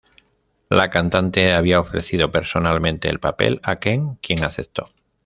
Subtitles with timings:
[0.69, 4.87] La cantante había ofrecido personalmente el papel a Ken quien aceptó.